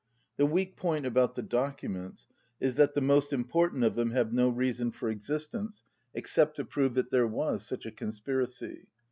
The 0.37 0.47
weak 0.47 0.77
point 0.77 1.05
about 1.05 1.35
the 1.35 1.43
documents 1.43 2.25
is 2.59 2.75
that 2.77 2.95
the 2.95 3.01
most 3.01 3.31
important 3.31 3.83
of 3.83 3.93
them 3.93 4.09
have 4.13 4.33
no 4.33 4.49
reason 4.49 4.91
for 4.91 5.11
existence 5.11 5.83
except 6.15 6.55
to 6.55 6.65
prove 6.65 6.95
that 6.95 7.11
there 7.11 7.27
was 7.27 7.63
such 7.67 7.85
a 7.85 7.91
conspiracy. 7.91 8.87